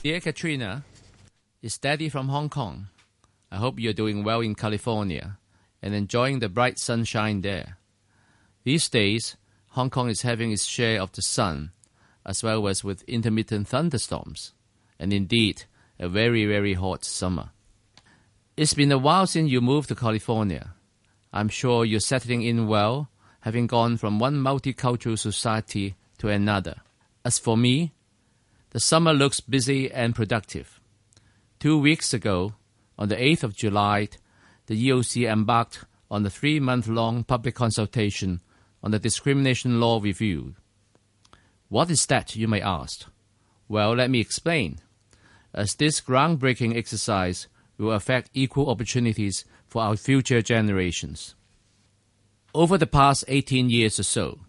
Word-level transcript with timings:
Dear 0.00 0.20
Katrina, 0.20 0.84
it's 1.60 1.76
Daddy 1.76 2.08
from 2.08 2.28
Hong 2.28 2.48
Kong. 2.48 2.86
I 3.50 3.56
hope 3.56 3.80
you're 3.80 3.92
doing 3.92 4.22
well 4.22 4.40
in 4.40 4.54
California 4.54 5.38
and 5.82 5.92
enjoying 5.92 6.38
the 6.38 6.48
bright 6.48 6.78
sunshine 6.78 7.40
there. 7.40 7.78
These 8.62 8.88
days, 8.90 9.36
Hong 9.70 9.90
Kong 9.90 10.08
is 10.08 10.22
having 10.22 10.52
its 10.52 10.66
share 10.66 11.02
of 11.02 11.10
the 11.10 11.22
sun, 11.22 11.72
as 12.24 12.44
well 12.44 12.68
as 12.68 12.84
with 12.84 13.02
intermittent 13.08 13.66
thunderstorms, 13.66 14.52
and 15.00 15.12
indeed, 15.12 15.64
a 15.98 16.08
very, 16.08 16.46
very 16.46 16.74
hot 16.74 17.04
summer. 17.04 17.50
It's 18.56 18.74
been 18.74 18.92
a 18.92 18.98
while 18.98 19.26
since 19.26 19.50
you 19.50 19.60
moved 19.60 19.88
to 19.88 19.96
California. 19.96 20.74
I'm 21.32 21.48
sure 21.48 21.84
you're 21.84 21.98
settling 21.98 22.42
in 22.42 22.68
well, 22.68 23.10
having 23.40 23.66
gone 23.66 23.96
from 23.96 24.20
one 24.20 24.36
multicultural 24.36 25.18
society 25.18 25.96
to 26.18 26.28
another. 26.28 26.82
As 27.24 27.40
for 27.40 27.56
me, 27.56 27.94
the 28.70 28.80
summer 28.80 29.12
looks 29.12 29.40
busy 29.40 29.90
and 29.90 30.14
productive. 30.14 30.80
Two 31.58 31.78
weeks 31.78 32.12
ago, 32.12 32.54
on 32.98 33.08
the 33.08 33.16
8th 33.16 33.42
of 33.44 33.56
July, 33.56 34.08
the 34.66 34.88
EOC 34.88 35.30
embarked 35.30 35.84
on 36.10 36.24
a 36.24 36.30
three 36.30 36.60
month 36.60 36.86
long 36.86 37.24
public 37.24 37.54
consultation 37.54 38.40
on 38.82 38.90
the 38.90 38.98
Discrimination 38.98 39.80
Law 39.80 40.00
Review. 40.00 40.54
What 41.68 41.90
is 41.90 42.06
that, 42.06 42.36
you 42.36 42.48
may 42.48 42.60
ask? 42.60 43.06
Well, 43.68 43.94
let 43.94 44.10
me 44.10 44.20
explain. 44.20 44.78
As 45.52 45.74
this 45.74 46.00
groundbreaking 46.00 46.76
exercise 46.76 47.48
will 47.76 47.92
affect 47.92 48.30
equal 48.34 48.70
opportunities 48.70 49.44
for 49.66 49.82
our 49.82 49.96
future 49.96 50.42
generations. 50.42 51.34
Over 52.54 52.78
the 52.78 52.86
past 52.86 53.24
18 53.28 53.68
years 53.70 53.98
or 53.98 54.04
so, 54.04 54.40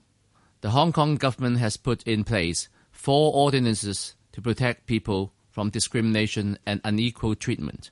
the 0.62 0.72
Hong 0.72 0.92
Kong 0.92 1.16
government 1.16 1.60
has 1.60 1.78
put 1.78 2.04
in 2.04 2.24
place 2.24 2.70
four 2.92 3.34
ordinances 3.34 4.16
to 4.40 4.44
protect 4.44 4.86
people 4.86 5.34
from 5.52 5.70
discrimination 5.70 6.58
and 6.66 6.80
unequal 6.86 7.36
treatment, 7.36 7.92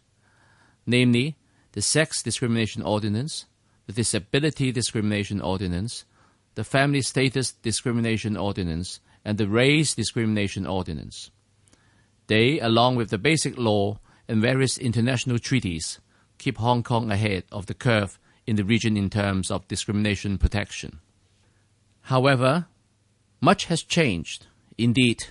namely 0.86 1.36
the 1.74 1.82
Sex 1.82 2.24
Discrimination 2.24 2.82
Ordinance, 2.82 3.48
the 3.86 3.92
Disability 3.92 4.72
Discrimination 4.72 5.42
Ordinance, 5.42 6.06
the 6.56 6.64
Family 6.64 7.02
Status 7.02 7.52
Discrimination 7.52 8.38
Ordinance, 8.38 9.02
and 9.26 9.38
the 9.38 9.50
Race 9.50 9.94
Discrimination 9.94 10.66
Ordinance. 10.66 11.32
They, 12.28 12.62
along 12.62 12.96
with 12.96 13.10
the 13.10 13.18
Basic 13.18 13.58
Law 13.58 14.00
and 14.30 14.42
various 14.42 14.78
international 14.78 15.40
treaties, 15.40 16.00
keep 16.38 16.60
Hong 16.60 16.82
Kong 16.82 17.12
ahead 17.12 17.44
of 17.52 17.66
the 17.66 17.74
curve 17.74 18.18
in 18.46 18.56
the 18.56 18.64
region 18.64 18.96
in 18.96 19.10
terms 19.10 19.52
of 19.52 19.68
discrimination 19.68 20.38
protection. 20.38 21.00
However, 22.04 22.68
much 23.42 23.66
has 23.66 23.84
changed. 23.84 24.48
Indeed, 24.78 25.26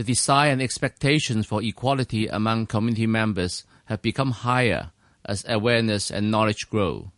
the 0.00 0.14
desire 0.14 0.50
and 0.50 0.62
expectations 0.62 1.44
for 1.44 1.62
equality 1.62 2.26
among 2.26 2.64
community 2.64 3.06
members 3.06 3.64
have 3.84 4.00
become 4.00 4.30
higher 4.30 4.92
as 5.26 5.44
awareness 5.46 6.10
and 6.10 6.30
knowledge 6.30 6.70
grow. 6.70 7.12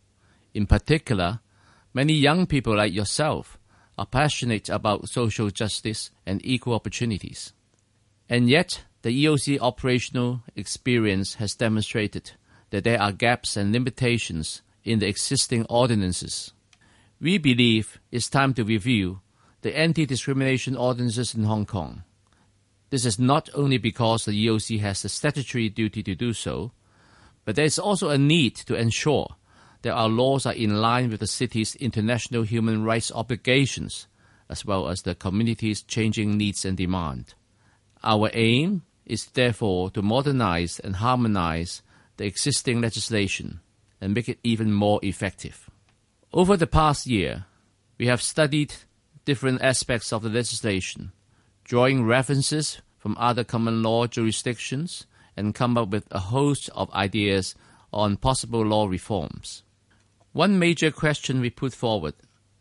In 0.53 0.65
particular, 0.67 1.39
many 1.93 2.11
young 2.11 2.45
people 2.45 2.75
like 2.75 2.91
yourself 2.91 3.57
are 3.97 4.05
passionate 4.05 4.67
about 4.67 5.07
social 5.07 5.49
justice 5.49 6.11
and 6.25 6.45
equal 6.45 6.73
opportunities. 6.73 7.53
And 8.27 8.49
yet, 8.49 8.83
the 9.01 9.23
EOC 9.23 9.61
operational 9.61 10.41
experience 10.53 11.35
has 11.35 11.55
demonstrated 11.55 12.31
that 12.71 12.83
there 12.83 13.01
are 13.01 13.13
gaps 13.13 13.55
and 13.55 13.71
limitations 13.71 14.61
in 14.83 14.99
the 14.99 15.07
existing 15.07 15.65
ordinances. 15.69 16.51
We 17.21 17.37
believe 17.37 18.01
it's 18.11 18.27
time 18.27 18.53
to 18.55 18.65
review 18.65 19.21
the 19.61 19.73
anti 19.73 20.05
discrimination 20.05 20.75
ordinances 20.75 21.33
in 21.33 21.45
Hong 21.45 21.65
Kong. 21.65 22.03
This 22.93 23.07
is 23.07 23.17
not 23.17 23.49
only 23.55 23.79
because 23.79 24.23
the 24.23 24.45
EOC 24.45 24.79
has 24.81 25.01
the 25.01 25.09
statutory 25.09 25.67
duty 25.67 26.03
to 26.03 26.13
do 26.13 26.31
so, 26.31 26.73
but 27.43 27.55
there 27.55 27.65
is 27.65 27.79
also 27.79 28.09
a 28.09 28.19
need 28.19 28.53
to 28.67 28.75
ensure 28.75 29.35
that 29.81 29.95
our 29.95 30.07
laws 30.07 30.45
are 30.45 30.53
in 30.53 30.79
line 30.79 31.09
with 31.09 31.19
the 31.19 31.25
city's 31.25 31.73
international 31.77 32.43
human 32.43 32.83
rights 32.83 33.11
obligations, 33.11 34.05
as 34.47 34.63
well 34.63 34.89
as 34.89 35.01
the 35.01 35.15
community's 35.15 35.81
changing 35.81 36.37
needs 36.37 36.65
and 36.65 36.77
demand. 36.77 37.33
Our 38.03 38.29
aim 38.31 38.83
is 39.07 39.25
therefore 39.25 39.89
to 39.89 40.03
modernize 40.03 40.79
and 40.79 40.97
harmonize 40.97 41.81
the 42.17 42.25
existing 42.25 42.79
legislation 42.79 43.61
and 44.01 44.13
make 44.13 44.29
it 44.29 44.37
even 44.43 44.71
more 44.71 44.99
effective. 45.01 45.67
Over 46.31 46.55
the 46.55 46.67
past 46.67 47.07
year, 47.07 47.45
we 47.97 48.05
have 48.05 48.21
studied 48.21 48.75
different 49.25 49.63
aspects 49.63 50.13
of 50.13 50.21
the 50.21 50.29
legislation, 50.29 51.11
drawing 51.63 52.05
references 52.05 52.81
from 52.97 53.17
other 53.17 53.43
common 53.43 53.83
law 53.83 54.07
jurisdictions, 54.07 55.05
and 55.35 55.55
come 55.55 55.77
up 55.77 55.89
with 55.89 56.07
a 56.11 56.19
host 56.19 56.69
of 56.73 56.93
ideas 56.93 57.55
on 57.91 58.17
possible 58.17 58.65
law 58.65 58.87
reforms. 58.87 59.63
One 60.31 60.57
major 60.57 60.91
question 60.91 61.41
we 61.41 61.49
put 61.49 61.73
forward 61.73 62.15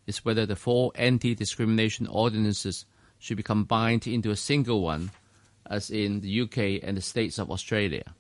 is 0.07 0.25
whether 0.25 0.47
the 0.47 0.57
four 0.57 0.93
anti 0.95 1.35
discrimination 1.35 2.07
ordinances 2.07 2.87
should 3.19 3.37
be 3.37 3.43
combined 3.43 4.07
into 4.07 4.31
a 4.31 4.37
single 4.37 4.83
one, 4.83 5.11
as 5.71 5.91
in 5.91 6.21
the 6.21 6.41
UK 6.41 6.83
and 6.83 6.97
the 6.97 7.01
states 7.01 7.39
of 7.39 7.51
Australia. 7.51 8.15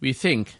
We 0.00 0.12
think 0.12 0.56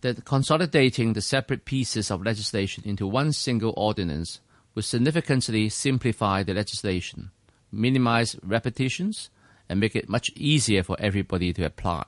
that 0.00 0.24
consolidating 0.24 1.12
the 1.12 1.20
separate 1.20 1.64
pieces 1.64 2.10
of 2.10 2.24
legislation 2.24 2.82
into 2.86 3.06
one 3.06 3.32
single 3.32 3.74
ordinance 3.76 4.40
would 4.74 4.84
significantly 4.84 5.68
simplify 5.68 6.42
the 6.42 6.54
legislation, 6.54 7.30
minimize 7.72 8.36
repetitions, 8.42 9.30
and 9.68 9.78
make 9.78 9.94
it 9.94 10.08
much 10.08 10.30
easier 10.34 10.82
for 10.82 10.96
everybody 10.98 11.52
to 11.52 11.64
apply. 11.64 12.04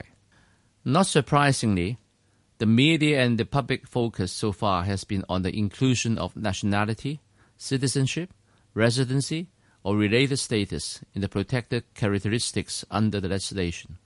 Not 0.84 1.06
surprisingly, 1.06 1.98
the 2.58 2.66
media 2.66 3.22
and 3.22 3.38
the 3.38 3.44
public 3.44 3.86
focus 3.86 4.32
so 4.32 4.52
far 4.52 4.84
has 4.84 5.04
been 5.04 5.24
on 5.28 5.42
the 5.42 5.56
inclusion 5.56 6.18
of 6.18 6.36
nationality, 6.36 7.20
citizenship, 7.56 8.32
residency, 8.74 9.48
or 9.84 9.96
related 9.96 10.38
status 10.38 11.00
in 11.14 11.20
the 11.20 11.28
protected 11.28 11.84
characteristics 11.94 12.84
under 12.90 13.20
the 13.20 13.28
legislation, 13.28 13.98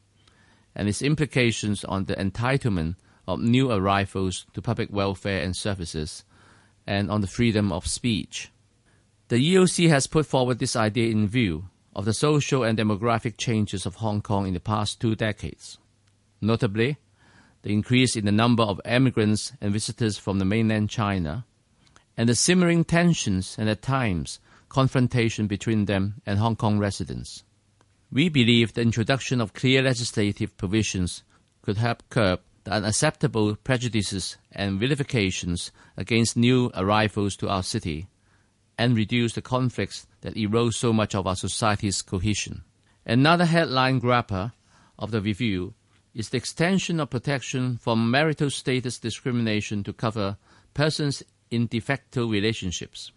and 0.75 0.89
its 0.89 1.03
implications 1.03 1.85
on 1.85 2.05
the 2.05 2.17
entitlement 2.17 2.97
of 3.27 3.41
new 3.41 3.71
arrivals 3.71 4.47
to 4.55 4.63
public 4.63 4.91
welfare 4.91 5.43
and 5.43 5.57
services, 5.57 6.25
and 6.87 7.11
on 7.11 7.21
the 7.21 7.27
freedom 7.27 7.73
of 7.73 7.87
speech. 7.87 8.51
The 9.29 9.55
EOC 9.55 9.89
has 9.89 10.07
put 10.07 10.25
forward 10.25 10.61
this 10.61 10.77
idea 10.77 11.11
in 11.11 11.27
view 11.27 11.65
of 11.97 12.05
the 12.05 12.15
social 12.15 12.63
and 12.63 12.79
demographic 12.79 13.37
changes 13.37 13.85
of 13.85 13.97
Hong 13.97 14.23
Kong 14.23 14.47
in 14.47 14.55
the 14.55 14.61
past 14.61 15.01
two 15.01 15.17
decades. 15.17 15.79
Notably, 16.41 16.99
the 17.63 17.73
increase 17.73 18.15
in 18.15 18.25
the 18.25 18.31
number 18.31 18.63
of 18.63 18.81
emigrants 18.85 19.53
and 19.61 19.73
visitors 19.73 20.17
from 20.17 20.39
the 20.39 20.45
mainland 20.45 20.91
China, 20.91 21.45
and 22.17 22.29
the 22.29 22.37
simmering 22.37 22.85
tensions 22.85 23.57
and 23.59 23.69
at 23.69 23.83
times 23.83 24.39
confrontation 24.69 25.49
between 25.49 25.87
them 25.87 26.23
and 26.25 26.39
Hong 26.39 26.55
Kong 26.55 26.79
residents. 26.79 27.43
We 28.13 28.29
believe 28.29 28.75
the 28.75 28.83
introduction 28.83 29.41
of 29.41 29.55
clear 29.55 29.83
legislative 29.83 30.57
provisions 30.57 31.25
could 31.63 31.79
help 31.79 32.05
curb 32.11 32.43
the 32.63 32.71
unacceptable 32.71 33.57
prejudices 33.57 34.37
and 34.53 34.79
vilifications 34.79 35.73
against 35.97 36.37
new 36.37 36.71
arrivals 36.77 37.35
to 37.39 37.49
our 37.49 37.65
city 37.65 38.07
and 38.79 38.97
reduce 38.97 39.33
the 39.33 39.43
conflicts 39.43 40.07
that 40.21 40.37
erode 40.37 40.75
so 40.75 40.93
much 40.93 41.15
of 41.15 41.27
our 41.27 41.37
society's 41.37 42.03
cohesion. 42.03 42.63
Another 43.05 43.45
headline 43.45 43.99
grabber 43.99 44.53
of 44.99 45.11
the 45.11 45.21
review 45.21 45.75
is 46.15 46.31
the 46.31 46.37
extension 46.37 47.01
of 47.01 47.11
protection 47.11 47.79
from 47.79 48.11
marital 48.11 48.51
status 48.51 48.99
discrimination 48.99 49.85
to 49.85 49.93
cover 49.93 50.37
persons 50.75 51.23
in 51.51 51.67
de 51.67 51.81
facto 51.81 52.27
relationships, 52.27 53.13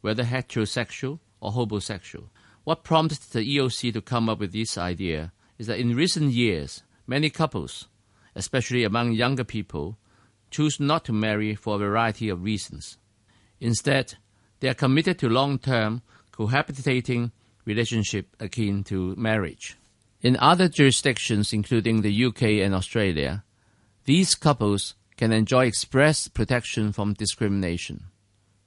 whether 0.00 0.24
heterosexual 0.24 1.18
or 1.40 1.52
homosexual. 1.52 2.30
What 2.64 2.84
prompted 2.84 3.18
the 3.32 3.56
EOC 3.56 3.92
to 3.92 4.02
come 4.02 4.28
up 4.28 4.40
with 4.40 4.52
this 4.52 4.76
idea 4.76 5.32
is 5.58 5.66
that 5.68 5.78
in 5.78 5.94
recent 5.94 6.32
years, 6.32 6.82
many 7.06 7.30
couples 7.30 7.86
especially 8.36 8.84
among 8.84 9.12
younger 9.12 9.42
people, 9.42 9.98
choose 10.50 10.78
not 10.78 11.04
to 11.06 11.12
marry 11.12 11.54
for 11.54 11.74
a 11.74 11.78
variety 11.78 12.28
of 12.28 12.44
reasons. 12.44 12.98
Instead, 13.58 14.14
they 14.60 14.68
are 14.68 14.74
committed 14.74 15.18
to 15.18 15.28
long-term 15.28 16.02
cohabitating 16.32 17.32
relationship 17.64 18.34
akin 18.40 18.84
to 18.84 19.14
marriage. 19.16 19.76
In 20.20 20.36
other 20.38 20.68
jurisdictions, 20.68 21.52
including 21.52 22.02
the 22.02 22.24
UK 22.26 22.42
and 22.64 22.74
Australia, 22.74 23.44
these 24.04 24.34
couples 24.34 24.94
can 25.16 25.32
enjoy 25.32 25.66
express 25.66 26.28
protection 26.28 26.92
from 26.92 27.14
discrimination. 27.14 28.04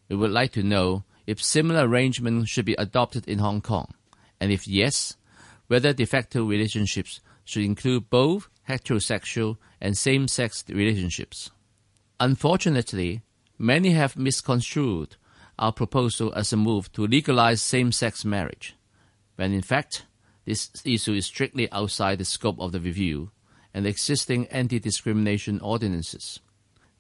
We 0.10 0.16
would 0.16 0.32
like 0.32 0.52
to 0.54 0.64
know 0.64 1.04
if 1.28 1.44
similar 1.44 1.88
arrangements 1.88 2.50
should 2.50 2.66
be 2.66 2.76
adopted 2.78 3.28
in 3.28 3.40
Hong 3.40 3.62
Kong, 3.62 3.94
and 4.40 4.52
if 4.52 4.68
yes, 4.68 5.16
whether 5.68 5.94
de 5.94 6.06
facto 6.06 6.46
relationships 6.46 7.22
should 7.46 7.64
include 7.64 8.10
both 8.10 8.50
heterosexual, 8.70 9.58
and 9.82 9.98
same 9.98 10.28
sex 10.28 10.64
relationships. 10.70 11.50
Unfortunately, 12.20 13.22
many 13.58 13.92
have 13.92 14.16
misconstrued 14.16 15.16
our 15.60 15.72
proposal 15.72 16.34
as 16.34 16.52
a 16.52 16.58
move 16.58 16.92
to 16.94 17.06
legalize 17.06 17.62
same 17.62 17.92
sex 17.92 18.26
marriage, 18.26 18.76
when 19.36 19.54
in 19.54 19.62
fact, 19.62 20.06
this 20.46 20.72
issue 20.84 21.14
is 21.14 21.28
strictly 21.28 21.72
outside 21.72 22.18
the 22.18 22.26
scope 22.26 22.60
of 22.60 22.72
the 22.72 22.80
review 22.80 23.30
and 23.74 23.86
the 23.86 23.90
existing 23.90 24.48
anti-discrimination 24.48 25.60
ordinances. 25.60 26.40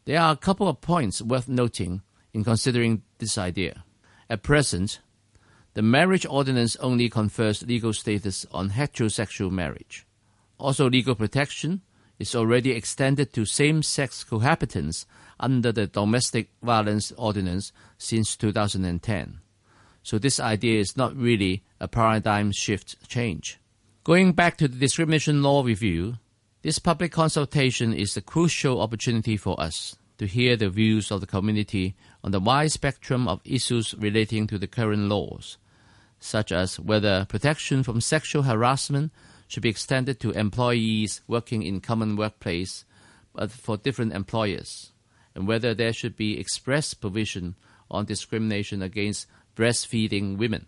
There 0.05 0.19
are 0.19 0.33
a 0.33 0.37
couple 0.37 0.67
of 0.67 0.81
points 0.81 1.21
worth 1.21 1.47
noting 1.47 2.01
in 2.33 2.43
considering 2.43 3.01
this 3.17 3.37
idea. 3.37 3.83
At 4.29 4.43
present, 4.43 4.99
the 5.73 5.81
marriage 5.81 6.25
ordinance 6.29 6.75
only 6.77 7.09
confers 7.09 7.65
legal 7.65 7.93
status 7.93 8.45
on 8.51 8.71
heterosexual 8.71 9.51
marriage. 9.51 10.05
Also, 10.59 10.89
legal 10.89 11.15
protection 11.15 11.81
is 12.19 12.35
already 12.35 12.71
extended 12.71 13.33
to 13.33 13.45
same-sex 13.45 14.25
cohabitants 14.29 15.05
under 15.39 15.71
the 15.71 15.87
Domestic 15.87 16.49
Violence 16.61 17.13
Ordinance 17.17 17.71
since 17.97 18.35
2010. 18.35 19.39
So 20.03 20.17
this 20.19 20.39
idea 20.39 20.79
is 20.79 20.97
not 20.97 21.15
really 21.15 21.63
a 21.79 21.87
paradigm 21.87 22.51
shift 22.51 23.07
change. 23.07 23.57
Going 24.03 24.33
back 24.33 24.57
to 24.57 24.67
the 24.67 24.77
discrimination 24.77 25.41
law 25.41 25.63
review, 25.63 26.15
this 26.61 26.79
public 26.79 27.11
consultation 27.11 27.93
is 27.93 28.17
a 28.17 28.21
crucial 28.21 28.81
opportunity 28.81 29.37
for 29.37 29.59
us 29.59 29.95
to 30.17 30.25
hear 30.27 30.57
the 30.57 30.69
views 30.69 31.11
of 31.11 31.21
the 31.21 31.27
community 31.27 31.95
on 32.23 32.31
the 32.31 32.39
wide 32.39 32.71
spectrum 32.71 33.27
of 33.27 33.39
issues 33.45 33.95
relating 33.97 34.45
to 34.47 34.57
the 34.57 34.67
current 34.67 35.07
laws, 35.07 35.57
such 36.19 36.51
as 36.51 36.79
whether 36.79 37.25
protection 37.29 37.83
from 37.83 38.01
sexual 38.01 38.43
harassment 38.43 39.11
should 39.49 39.63
be 39.63 39.69
extended 39.69 40.21
to 40.21 40.31
employees 40.31 41.21
working 41.27 41.63
in 41.63 41.81
common 41.81 42.15
workplace 42.15 42.85
but 43.33 43.51
for 43.51 43.77
different 43.77 44.13
employers, 44.13 44.91
and 45.35 45.47
whether 45.47 45.73
there 45.73 45.93
should 45.93 46.15
be 46.15 46.39
express 46.39 46.93
provision 46.93 47.55
on 47.89 48.05
discrimination 48.05 48.81
against 48.81 49.27
breastfeeding 49.55 50.37
women. 50.37 50.67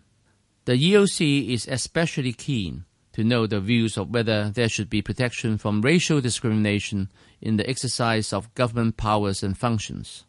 The 0.64 0.72
EOC 0.72 1.48
is 1.48 1.66
especially 1.66 2.32
keen 2.32 2.84
to 3.12 3.24
know 3.24 3.46
the 3.46 3.60
views 3.60 3.96
of 3.96 4.10
whether 4.10 4.50
there 4.50 4.68
should 4.68 4.88
be 4.88 5.02
protection 5.02 5.58
from 5.58 5.82
racial 5.82 6.20
discrimination 6.20 7.10
in 7.40 7.56
the 7.56 7.68
exercise 7.68 8.32
of 8.32 8.54
government 8.54 8.96
powers 8.96 9.42
and 9.42 9.56
functions. 9.56 10.24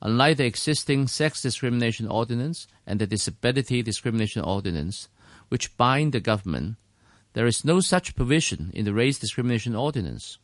Unlike 0.00 0.38
the 0.38 0.46
existing 0.46 1.06
sex 1.06 1.42
discrimination 1.42 2.08
ordinance 2.08 2.66
and 2.86 3.00
the 3.00 3.06
disability 3.06 3.82
discrimination 3.82 4.42
ordinance, 4.42 5.08
which 5.48 5.76
bind 5.76 6.12
the 6.12 6.20
government, 6.20 6.76
there 7.34 7.46
is 7.46 7.64
no 7.64 7.80
such 7.80 8.14
provision 8.14 8.70
in 8.74 8.84
the 8.84 8.92
race 8.92 9.18
discrimination 9.18 9.74
ordinance. 9.74 10.38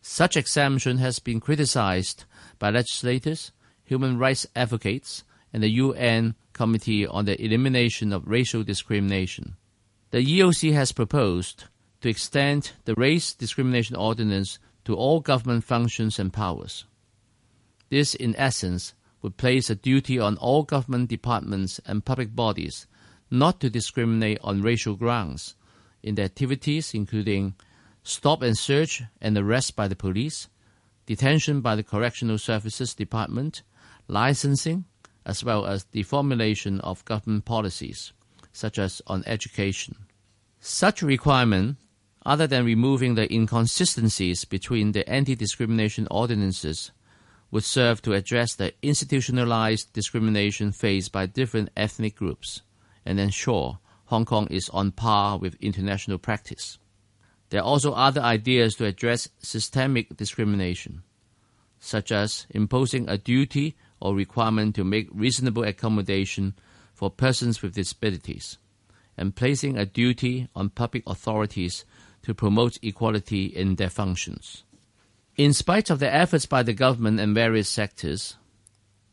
Such 0.00 0.36
exemption 0.36 0.98
has 0.98 1.18
been 1.18 1.40
criticized 1.40 2.24
by 2.58 2.70
legislators, 2.70 3.52
human 3.84 4.18
rights 4.18 4.46
advocates, 4.54 5.24
and 5.52 5.62
the 5.62 5.70
UN 5.70 6.34
Committee 6.52 7.06
on 7.06 7.24
the 7.24 7.42
Elimination 7.42 8.12
of 8.12 8.28
Racial 8.28 8.62
Discrimination. 8.62 9.56
The 10.10 10.18
EOC 10.18 10.72
has 10.72 10.92
proposed 10.92 11.64
to 12.00 12.08
extend 12.08 12.72
the 12.84 12.94
race 12.94 13.32
discrimination 13.32 13.96
ordinance 13.96 14.58
to 14.84 14.94
all 14.94 15.20
government 15.20 15.64
functions 15.64 16.18
and 16.18 16.32
powers. 16.32 16.84
This, 17.88 18.14
in 18.14 18.36
essence, 18.36 18.94
would 19.22 19.36
place 19.36 19.70
a 19.70 19.74
duty 19.74 20.18
on 20.18 20.36
all 20.36 20.64
government 20.64 21.08
departments 21.08 21.80
and 21.86 22.04
public 22.04 22.36
bodies 22.36 22.86
not 23.30 23.58
to 23.60 23.70
discriminate 23.70 24.38
on 24.42 24.62
racial 24.62 24.94
grounds 24.96 25.54
in 26.04 26.14
their 26.14 26.26
activities, 26.26 26.92
including 26.92 27.54
stop 28.02 28.42
and 28.42 28.56
search 28.56 29.02
and 29.20 29.36
arrest 29.36 29.74
by 29.74 29.88
the 29.88 29.96
police, 29.96 30.48
detention 31.06 31.62
by 31.62 31.74
the 31.74 31.82
Correctional 31.82 32.36
Services 32.38 32.94
Department, 32.94 33.62
licensing, 34.06 34.84
as 35.24 35.42
well 35.42 35.64
as 35.64 35.84
the 35.92 36.02
formulation 36.02 36.78
of 36.80 37.04
government 37.06 37.46
policies, 37.46 38.12
such 38.52 38.78
as 38.78 39.00
on 39.06 39.24
education. 39.26 39.96
Such 40.60 41.02
requirement, 41.02 41.78
other 42.26 42.46
than 42.46 42.66
removing 42.66 43.14
the 43.14 43.32
inconsistencies 43.32 44.44
between 44.44 44.92
the 44.92 45.08
anti-discrimination 45.08 46.06
ordinances, 46.10 46.92
would 47.50 47.64
serve 47.64 48.02
to 48.02 48.12
address 48.12 48.54
the 48.54 48.74
institutionalized 48.82 49.92
discrimination 49.94 50.70
faced 50.70 51.12
by 51.12 51.24
different 51.24 51.70
ethnic 51.76 52.16
groups 52.16 52.60
and 53.06 53.18
ensure 53.18 53.78
Hong 54.06 54.24
Kong 54.24 54.46
is 54.50 54.68
on 54.70 54.92
par 54.92 55.38
with 55.38 55.56
international 55.60 56.18
practice. 56.18 56.78
There 57.50 57.60
are 57.60 57.64
also 57.64 57.92
other 57.92 58.20
ideas 58.20 58.74
to 58.76 58.84
address 58.84 59.28
systemic 59.38 60.16
discrimination, 60.16 61.02
such 61.78 62.10
as 62.12 62.46
imposing 62.50 63.08
a 63.08 63.18
duty 63.18 63.76
or 64.00 64.14
requirement 64.14 64.74
to 64.74 64.84
make 64.84 65.08
reasonable 65.12 65.64
accommodation 65.64 66.54
for 66.92 67.10
persons 67.10 67.62
with 67.62 67.74
disabilities, 67.74 68.58
and 69.16 69.36
placing 69.36 69.76
a 69.76 69.86
duty 69.86 70.48
on 70.54 70.70
public 70.70 71.02
authorities 71.06 71.84
to 72.22 72.34
promote 72.34 72.78
equality 72.82 73.46
in 73.46 73.76
their 73.76 73.90
functions. 73.90 74.64
In 75.36 75.52
spite 75.52 75.90
of 75.90 75.98
the 75.98 76.12
efforts 76.12 76.46
by 76.46 76.62
the 76.62 76.72
government 76.72 77.20
and 77.20 77.34
various 77.34 77.68
sectors, 77.68 78.36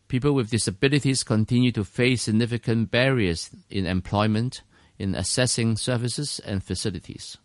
people 0.07 0.33
with 0.33 0.51
disabilities 0.51 1.23
continue 1.23 1.71
to 1.71 1.83
face 1.83 2.23
significant 2.23 2.91
barriers 2.91 3.49
in 3.69 3.85
employment, 3.85 4.61
in 5.01 5.13
accessing 5.13 5.77
services 5.77 6.39
and 6.45 6.63
facilities. 6.63 7.38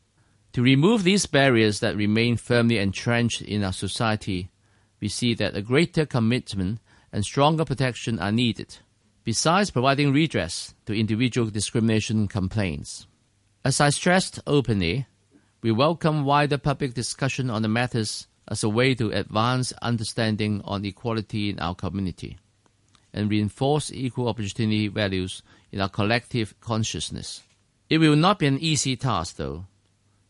To 0.52 0.62
remove 0.62 1.04
these 1.04 1.26
barriers 1.26 1.80
that 1.80 1.96
remain 1.96 2.36
firmly 2.36 2.78
entrenched 2.78 3.40
in 3.40 3.64
our 3.64 3.72
society, 3.72 4.50
we 5.00 5.08
see 5.08 5.34
that 5.34 5.56
a 5.56 5.62
greater 5.62 6.04
commitment 6.04 6.80
and 7.12 7.24
stronger 7.24 7.64
protection 7.64 8.18
are 8.18 8.32
needed, 8.32 8.78
besides 9.24 9.70
providing 9.70 10.12
redress 10.12 10.74
to 10.84 10.98
individual 10.98 11.48
discrimination 11.48 12.28
complaints. 12.28 13.06
As 13.64 13.80
I 13.80 13.88
stressed 13.88 14.38
openly, 14.46 15.06
we 15.62 15.72
welcome 15.72 16.24
wider 16.24 16.58
public 16.58 16.92
discussion 16.92 17.48
on 17.48 17.62
the 17.62 17.68
matters 17.68 18.28
as 18.48 18.62
a 18.62 18.68
way 18.68 18.94
to 18.94 19.10
advance 19.10 19.72
understanding 19.80 20.60
on 20.64 20.84
equality 20.84 21.50
in 21.50 21.58
our 21.58 21.74
community 21.74 22.38
and 23.16 23.30
reinforce 23.30 23.90
equal 23.92 24.28
opportunity 24.28 24.88
values 24.88 25.42
in 25.72 25.80
our 25.80 25.88
collective 25.88 26.54
consciousness. 26.60 27.42
It 27.88 27.98
will 27.98 28.16
not 28.16 28.40
be 28.40 28.46
an 28.46 28.58
easy 28.58 28.96
task, 28.96 29.36
though. 29.36 29.66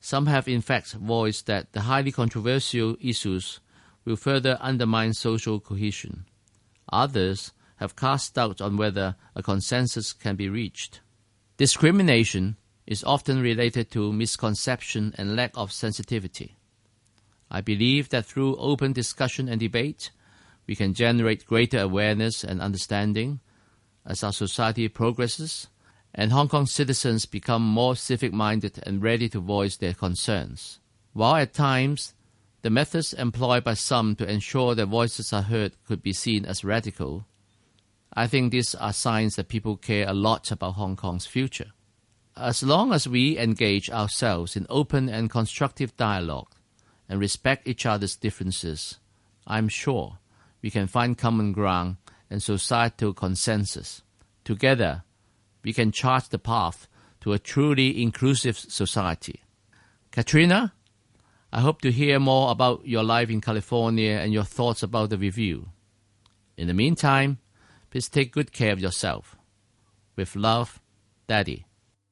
Some 0.00 0.26
have 0.26 0.46
in 0.46 0.60
fact 0.60 0.92
voiced 0.92 1.46
that 1.46 1.72
the 1.72 1.82
highly 1.82 2.12
controversial 2.12 2.96
issues 3.00 3.60
will 4.04 4.16
further 4.16 4.58
undermine 4.60 5.14
social 5.14 5.58
cohesion. 5.58 6.26
Others 6.92 7.52
have 7.76 7.96
cast 7.96 8.34
doubt 8.34 8.60
on 8.60 8.76
whether 8.76 9.16
a 9.34 9.42
consensus 9.42 10.12
can 10.12 10.36
be 10.36 10.48
reached. 10.48 11.00
Discrimination 11.56 12.56
is 12.86 13.02
often 13.04 13.40
related 13.40 13.90
to 13.90 14.12
misconception 14.12 15.14
and 15.18 15.34
lack 15.34 15.50
of 15.54 15.72
sensitivity. 15.72 16.56
I 17.50 17.60
believe 17.60 18.10
that 18.10 18.26
through 18.26 18.56
open 18.56 18.92
discussion 18.92 19.48
and 19.48 19.58
debate, 19.58 20.10
we 20.66 20.76
can 20.76 20.94
generate 20.94 21.46
greater 21.46 21.80
awareness 21.80 22.44
and 22.44 22.60
understanding 22.60 23.40
as 24.04 24.22
our 24.22 24.32
society 24.32 24.88
progresses 24.88 25.68
and 26.18 26.32
Hong 26.32 26.48
Kong 26.48 26.64
citizens 26.64 27.26
become 27.26 27.62
more 27.62 27.94
civic 27.94 28.32
minded 28.32 28.80
and 28.84 29.02
ready 29.02 29.28
to 29.28 29.38
voice 29.38 29.76
their 29.76 29.92
concerns. 29.92 30.80
While 31.12 31.36
at 31.36 31.52
times 31.52 32.14
the 32.62 32.70
methods 32.70 33.12
employed 33.12 33.64
by 33.64 33.74
some 33.74 34.16
to 34.16 34.28
ensure 34.28 34.74
their 34.74 34.86
voices 34.86 35.32
are 35.34 35.42
heard 35.42 35.76
could 35.86 36.02
be 36.02 36.14
seen 36.14 36.46
as 36.46 36.64
radical, 36.64 37.26
I 38.14 38.26
think 38.26 38.50
these 38.50 38.74
are 38.74 38.94
signs 38.94 39.36
that 39.36 39.48
people 39.48 39.76
care 39.76 40.08
a 40.08 40.14
lot 40.14 40.50
about 40.50 40.74
Hong 40.74 40.96
Kong's 40.96 41.26
future. 41.26 41.72
As 42.34 42.62
long 42.62 42.94
as 42.94 43.06
we 43.06 43.38
engage 43.38 43.90
ourselves 43.90 44.56
in 44.56 44.66
open 44.70 45.10
and 45.10 45.30
constructive 45.30 45.94
dialogue 45.98 46.48
and 47.10 47.20
respect 47.20 47.68
each 47.68 47.84
other's 47.84 48.16
differences, 48.16 48.98
I'm 49.46 49.68
sure 49.68 50.18
we 50.62 50.70
can 50.70 50.86
find 50.86 51.16
common 51.18 51.52
ground 51.52 51.96
and 52.30 52.42
societal 52.42 53.12
consensus. 53.12 54.02
Together, 54.44 55.02
we 55.66 55.72
can 55.72 55.90
chart 55.90 56.28
the 56.30 56.38
path 56.38 56.86
to 57.20 57.32
a 57.32 57.40
truly 57.40 58.00
inclusive 58.00 58.56
society. 58.56 59.42
Katrina, 60.12 60.72
I 61.52 61.60
hope 61.60 61.80
to 61.80 61.90
hear 61.90 62.20
more 62.20 62.52
about 62.52 62.86
your 62.86 63.02
life 63.02 63.30
in 63.30 63.40
California 63.40 64.12
and 64.12 64.32
your 64.32 64.44
thoughts 64.44 64.84
about 64.84 65.10
the 65.10 65.18
review. 65.18 65.70
In 66.56 66.68
the 66.68 66.72
meantime, 66.72 67.38
please 67.90 68.08
take 68.08 68.30
good 68.30 68.52
care 68.52 68.72
of 68.72 68.78
yourself. 68.78 69.34
With 70.14 70.36
love, 70.36 70.80
Daddy. 71.26 71.65